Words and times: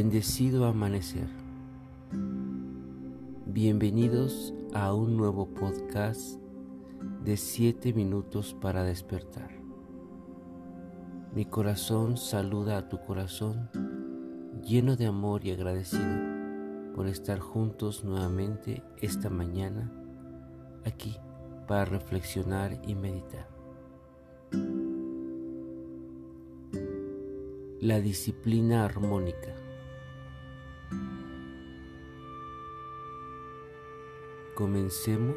Bendecido 0.00 0.64
amanecer. 0.66 1.26
Bienvenidos 3.46 4.54
a 4.72 4.94
un 4.94 5.16
nuevo 5.16 5.48
podcast 5.48 6.40
de 7.24 7.36
7 7.36 7.92
minutos 7.94 8.54
para 8.60 8.84
despertar. 8.84 9.50
Mi 11.34 11.46
corazón 11.46 12.16
saluda 12.16 12.78
a 12.78 12.88
tu 12.88 13.00
corazón 13.00 13.70
lleno 14.62 14.94
de 14.94 15.06
amor 15.06 15.44
y 15.44 15.50
agradecido 15.50 16.94
por 16.94 17.08
estar 17.08 17.40
juntos 17.40 18.04
nuevamente 18.04 18.84
esta 19.02 19.30
mañana 19.30 19.92
aquí 20.84 21.16
para 21.66 21.86
reflexionar 21.86 22.80
y 22.86 22.94
meditar. 22.94 23.48
La 27.80 27.98
disciplina 27.98 28.84
armónica. 28.84 29.57
Comencemos 34.54 35.36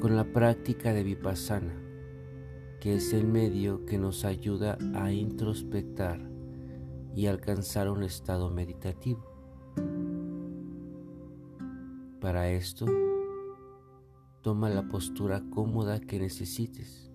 con 0.00 0.14
la 0.16 0.24
práctica 0.24 0.92
de 0.92 1.02
vipassana, 1.02 1.74
que 2.80 2.94
es 2.94 3.12
el 3.12 3.26
medio 3.26 3.84
que 3.84 3.98
nos 3.98 4.24
ayuda 4.24 4.78
a 4.94 5.12
introspectar 5.12 6.20
y 7.14 7.26
alcanzar 7.26 7.90
un 7.90 8.02
estado 8.04 8.50
meditativo. 8.50 9.26
Para 12.20 12.50
esto, 12.50 12.86
toma 14.42 14.70
la 14.70 14.88
postura 14.88 15.42
cómoda 15.50 16.00
que 16.00 16.18
necesites. 16.18 17.10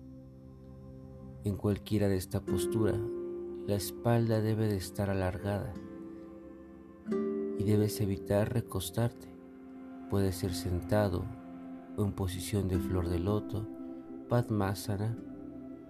En 1.44 1.56
cualquiera 1.56 2.08
de 2.08 2.16
esta 2.16 2.44
postura, 2.44 2.92
la 3.66 3.74
espalda 3.74 4.40
debe 4.40 4.68
de 4.68 4.76
estar 4.76 5.10
alargada 5.10 5.72
debes 7.66 8.00
evitar 8.00 8.52
recostarte. 8.52 9.26
Puede 10.08 10.30
ser 10.30 10.54
sentado 10.54 11.24
en 11.98 12.12
posición 12.12 12.68
de 12.68 12.78
flor 12.78 13.08
de 13.08 13.18
loto, 13.18 13.66
padmasana 14.28 15.18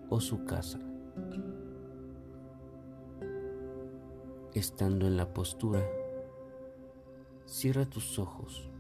o 0.09 0.19
casa. 0.47 0.81
Estando 4.55 5.07
en 5.07 5.19
la 5.19 5.35
postura, 5.35 5.85
cierra 7.45 7.85
tus 7.85 8.19
ojos 8.19 8.71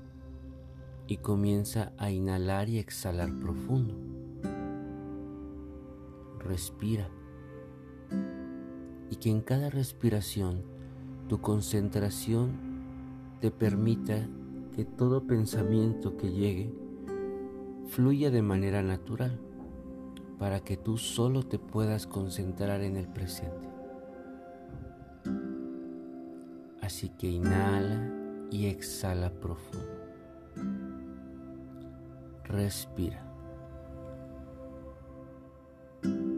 y 1.07 1.19
comienza 1.19 1.93
a 1.99 2.11
inhalar 2.11 2.71
y 2.71 2.79
exhalar 2.79 3.31
profundo. 3.39 3.95
Respira 6.39 7.11
y 9.11 9.17
que 9.17 9.29
en 9.29 9.43
cada 9.43 9.69
respiración 9.69 10.65
tu 11.29 11.43
concentración 11.43 12.66
te 13.41 13.51
permita 13.51 14.29
que 14.75 14.85
todo 14.85 15.27
pensamiento 15.27 16.17
que 16.17 16.33
llegue 16.33 16.75
fluya 17.89 18.31
de 18.31 18.43
manera 18.43 18.83
natural 18.83 19.41
para 20.39 20.61
que 20.61 20.77
tú 20.77 20.99
solo 20.99 21.43
te 21.43 21.59
puedas 21.59 22.07
concentrar 22.07 22.83
en 22.83 22.97
el 22.97 23.09
presente. 23.09 23.69
Así 26.83 27.09
que 27.11 27.29
inhala 27.29 28.13
y 28.51 28.67
exhala 28.67 29.31
profundo. 29.31 29.87
Respira. 32.45 33.23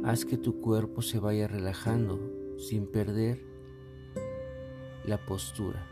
Haz 0.05 0.25
que 0.25 0.39
tu 0.39 0.61
cuerpo 0.61 1.03
se 1.03 1.19
vaya 1.19 1.49
relajando 1.49 2.19
sin 2.57 2.87
perder 2.87 3.45
la 5.05 5.19
postura. 5.27 5.87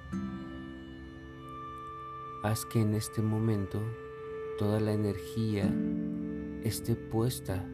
Haz 2.43 2.67
que 2.67 2.81
en 2.81 2.95
este 2.95 3.23
momento 3.23 3.81
toda 4.59 4.79
la 4.79 4.93
energía 4.93 5.73
esté 6.63 6.95
puesta 6.95 7.65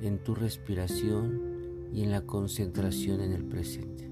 en 0.00 0.22
tu 0.22 0.34
respiración 0.34 1.88
y 1.92 2.02
en 2.02 2.10
la 2.10 2.22
concentración 2.26 3.20
en 3.20 3.32
el 3.32 3.44
presente. 3.44 4.10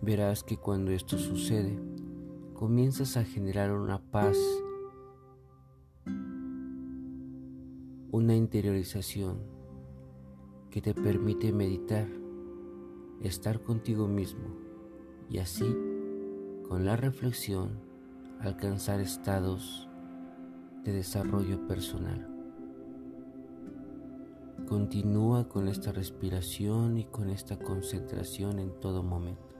Verás 0.00 0.44
que 0.44 0.56
cuando 0.56 0.92
esto 0.92 1.18
sucede, 1.18 1.78
comienzas 2.54 3.16
a 3.16 3.24
generar 3.24 3.72
una 3.72 4.00
paz, 4.00 4.38
una 8.10 8.34
interiorización 8.34 9.38
que 10.70 10.80
te 10.80 10.94
permite 10.94 11.52
meditar, 11.52 12.08
estar 13.20 13.60
contigo 13.62 14.08
mismo 14.08 14.48
y 15.28 15.38
así 15.38 15.91
con 16.72 16.86
la 16.86 16.96
reflexión 16.96 17.78
alcanzar 18.40 18.98
estados 18.98 19.90
de 20.84 20.94
desarrollo 20.94 21.66
personal. 21.66 22.26
Continúa 24.66 25.50
con 25.50 25.68
esta 25.68 25.92
respiración 25.92 26.96
y 26.96 27.04
con 27.04 27.28
esta 27.28 27.58
concentración 27.58 28.58
en 28.58 28.80
todo 28.80 29.02
momento. 29.02 29.54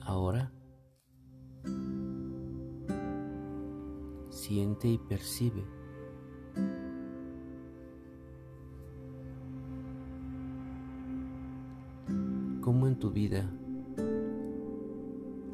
Ahora, 0.00 0.52
siente 4.30 4.86
y 4.86 4.98
percibe 4.98 5.77
cómo 12.60 12.86
en 12.86 12.98
tu 12.98 13.10
vida 13.10 13.50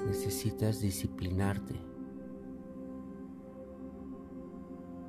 necesitas 0.07 0.81
disciplinarte, 0.81 1.75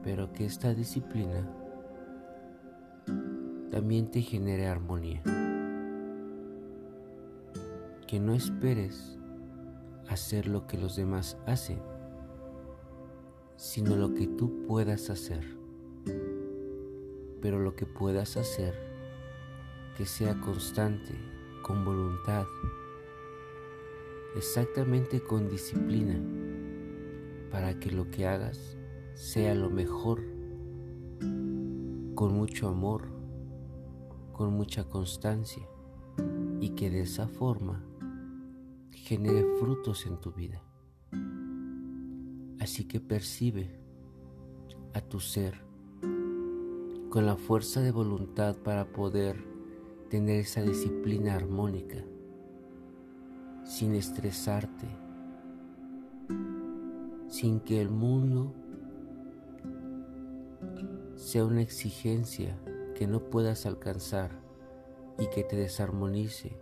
pero 0.03 0.31
que 0.33 0.45
esta 0.45 0.73
disciplina 0.73 1.47
también 3.71 4.09
te 4.09 4.21
genere 4.21 4.67
armonía. 4.67 5.21
Que 8.07 8.19
no 8.19 8.33
esperes 8.33 9.17
hacer 10.07 10.47
lo 10.47 10.67
que 10.67 10.77
los 10.77 10.95
demás 10.95 11.37
hacen, 11.45 11.79
sino 13.57 13.95
lo 13.95 14.13
que 14.13 14.27
tú 14.27 14.63
puedas 14.67 15.09
hacer. 15.09 15.43
Pero 17.41 17.59
lo 17.59 17.75
que 17.75 17.85
puedas 17.85 18.37
hacer, 18.37 18.75
que 19.97 20.05
sea 20.05 20.39
constante, 20.39 21.34
con 21.65 21.83
voluntad, 21.83 22.45
exactamente 24.35 25.19
con 25.19 25.49
disciplina, 25.49 26.21
para 27.49 27.79
que 27.79 27.89
lo 27.89 28.11
que 28.11 28.27
hagas 28.27 28.77
sea 29.15 29.55
lo 29.55 29.71
mejor, 29.71 30.21
con 32.13 32.35
mucho 32.35 32.69
amor, 32.69 33.07
con 34.31 34.53
mucha 34.53 34.83
constancia 34.83 35.67
y 36.61 36.75
que 36.75 36.91
de 36.91 37.01
esa 37.01 37.27
forma 37.27 37.83
genere 38.91 39.43
frutos 39.59 40.05
en 40.05 40.21
tu 40.21 40.33
vida. 40.33 40.61
Así 42.59 42.87
que 42.87 42.99
percibe 42.99 43.79
a 44.93 45.01
tu 45.01 45.19
ser 45.19 45.65
con 47.09 47.25
la 47.25 47.37
fuerza 47.37 47.81
de 47.81 47.91
voluntad 47.91 48.55
para 48.55 48.91
poder 48.93 49.54
tener 50.09 50.41
esa 50.41 50.61
disciplina 50.61 51.35
armónica 51.35 52.03
sin 53.63 53.95
estresarte, 53.95 54.87
sin 57.27 57.59
que 57.59 57.81
el 57.81 57.89
mundo 57.89 58.53
sea 61.15 61.45
una 61.45 61.61
exigencia 61.61 62.57
que 62.93 63.07
no 63.07 63.19
puedas 63.29 63.65
alcanzar 63.65 64.31
y 65.17 65.27
que 65.29 65.43
te 65.43 65.55
desarmonice, 65.55 66.57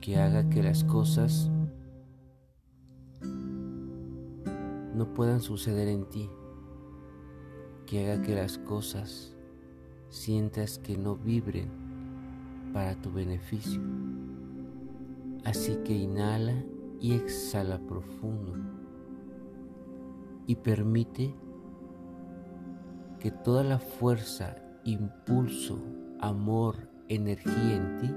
que 0.00 0.16
haga 0.18 0.48
que 0.48 0.62
las 0.62 0.84
cosas 0.84 1.50
no 4.94 5.12
puedan 5.14 5.40
suceder 5.40 5.88
en 5.88 6.08
ti, 6.08 6.30
que 7.86 8.12
haga 8.12 8.22
que 8.22 8.34
las 8.34 8.58
cosas 8.58 9.31
sientas 10.12 10.78
que 10.78 10.96
no 10.96 11.16
vibren 11.16 11.68
para 12.72 12.94
tu 12.94 13.10
beneficio. 13.10 13.80
Así 15.44 15.76
que 15.84 15.94
inhala 15.94 16.54
y 17.00 17.14
exhala 17.14 17.78
profundo 17.80 18.54
y 20.46 20.54
permite 20.56 21.34
que 23.18 23.30
toda 23.30 23.64
la 23.64 23.78
fuerza, 23.78 24.54
impulso, 24.84 25.78
amor, 26.20 26.76
energía 27.08 27.76
en 27.76 27.96
ti 28.00 28.14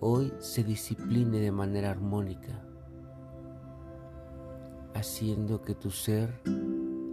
hoy 0.00 0.32
se 0.38 0.64
discipline 0.64 1.30
de 1.30 1.52
manera 1.52 1.90
armónica, 1.90 2.60
haciendo 4.94 5.62
que 5.62 5.74
tu 5.74 5.90
ser 5.90 6.42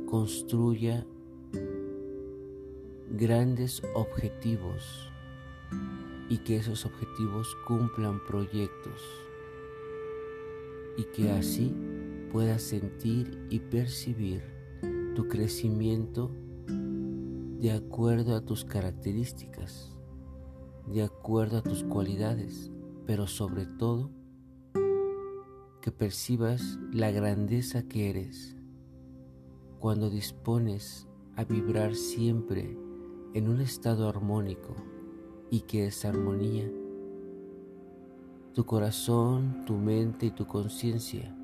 construya 0.08 1.06
grandes 3.12 3.82
objetivos 3.96 5.12
y 6.30 6.38
que 6.40 6.58
esos 6.58 6.86
objetivos 6.86 7.56
cumplan 7.68 8.24
proyectos 8.24 9.02
y 10.96 11.04
que 11.06 11.32
así 11.32 11.74
puedas 12.32 12.62
sentir 12.62 13.48
y 13.50 13.60
percibir 13.60 14.44
tu 15.16 15.28
crecimiento 15.28 16.32
de 16.68 17.72
acuerdo 17.72 18.36
a 18.36 18.42
tus 18.42 18.64
características, 18.64 19.98
de 20.86 21.04
acuerdo 21.04 21.58
a 21.58 21.64
tus 21.64 21.84
cualidades, 21.84 22.72
pero 23.08 23.26
sobre 23.26 23.66
todo 23.66 24.12
que 25.82 25.92
percibas 25.92 26.78
la 26.94 27.10
grandeza 27.10 27.88
que 27.88 28.12
eres 28.12 28.56
cuando 29.80 30.10
dispones 30.10 31.08
a 31.36 31.44
vibrar 31.46 31.96
siempre 31.96 32.78
en 33.34 33.48
un 33.48 33.62
estado 33.62 34.10
armónico 34.10 34.76
y 35.52 35.62
que 35.62 35.88
esa 35.88 36.10
armonía, 36.10 36.70
tu 38.54 38.66
corazón, 38.66 39.64
tu 39.66 39.76
mente 39.76 40.28
y 40.28 40.32
tu 40.32 40.48
conciencia 40.48 41.36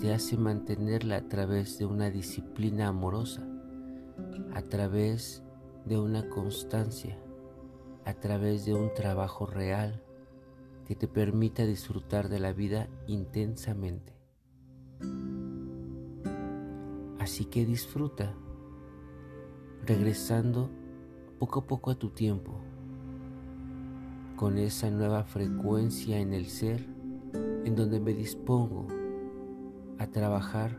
te 0.00 0.12
hace 0.12 0.36
mantenerla 0.36 1.16
a 1.16 1.28
través 1.28 1.78
de 1.78 1.86
una 1.86 2.10
disciplina 2.10 2.88
amorosa, 2.88 3.46
a 4.52 4.62
través 4.62 5.42
de 5.84 5.98
una 5.98 6.28
constancia, 6.28 7.18
a 8.04 8.14
través 8.14 8.64
de 8.64 8.74
un 8.74 8.92
trabajo 8.92 9.46
real 9.46 10.02
que 10.86 10.96
te 10.96 11.06
permita 11.06 11.64
disfrutar 11.64 12.28
de 12.28 12.40
la 12.40 12.52
vida 12.52 12.88
intensamente. 13.06 14.14
Así 17.18 17.44
que 17.44 17.64
disfruta, 17.64 18.34
regresando 19.84 20.70
poco 21.38 21.60
a 21.60 21.66
poco 21.66 21.90
a 21.90 21.94
tu 21.94 22.10
tiempo, 22.10 22.52
con 24.36 24.58
esa 24.58 24.90
nueva 24.90 25.24
frecuencia 25.24 26.18
en 26.18 26.32
el 26.32 26.46
ser 26.46 26.84
en 27.64 27.76
donde 27.76 28.00
me 28.00 28.12
dispongo 28.12 28.86
a 29.98 30.06
trabajar 30.08 30.76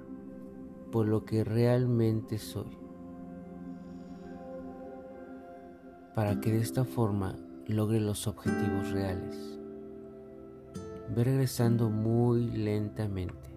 por 0.91 1.07
lo 1.07 1.23
que 1.23 1.43
realmente 1.43 2.37
soy, 2.37 2.77
para 6.13 6.41
que 6.41 6.51
de 6.51 6.59
esta 6.59 6.83
forma 6.83 7.35
logre 7.67 7.99
los 7.99 8.27
objetivos 8.27 8.91
reales. 8.91 9.59
Ve 11.15 11.23
regresando 11.23 11.89
muy 11.89 12.49
lentamente, 12.49 13.49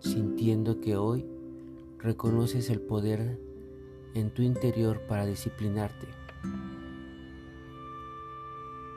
sintiendo 0.00 0.80
que 0.80 0.96
hoy 0.96 1.26
reconoces 1.98 2.70
el 2.70 2.80
poder 2.80 3.47
en 4.14 4.30
tu 4.30 4.42
interior 4.42 5.00
para 5.08 5.26
disciplinarte, 5.26 6.06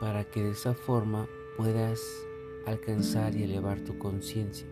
para 0.00 0.24
que 0.24 0.42
de 0.42 0.50
esa 0.50 0.74
forma 0.74 1.26
puedas 1.56 2.00
alcanzar 2.66 3.34
y 3.34 3.44
elevar 3.44 3.80
tu 3.80 3.98
conciencia 3.98 4.66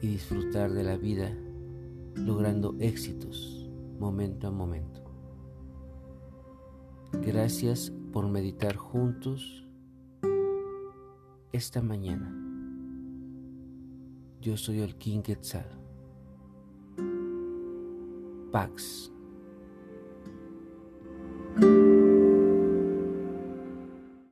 y 0.00 0.06
disfrutar 0.08 0.72
de 0.72 0.84
la 0.84 0.96
vida 0.96 1.34
logrando 2.14 2.76
éxitos 2.78 3.68
momento 3.98 4.48
a 4.48 4.50
momento. 4.50 5.02
Gracias 7.12 7.92
por 8.12 8.28
meditar 8.28 8.76
juntos 8.76 9.64
esta 11.52 11.80
mañana. 11.80 12.34
Yo 14.40 14.56
soy 14.56 14.80
el 14.80 14.96
King 14.96 15.22
Quetzal. 15.22 15.83
bags 18.54 19.10